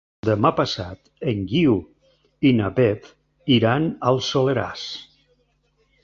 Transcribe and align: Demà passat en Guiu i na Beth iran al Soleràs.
Demà 0.27 0.49
passat 0.59 1.11
en 1.31 1.41
Guiu 1.51 1.75
i 2.51 2.53
na 2.61 2.69
Beth 2.79 3.09
iran 3.57 3.85
al 4.13 4.17
Soleràs. 4.29 4.87